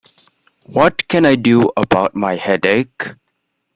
What 0.65 1.07
can 1.09 1.27
I 1.27 1.35
do 1.35 1.69
about 1.77 2.15
my 2.15 2.35
headache? 2.35 3.05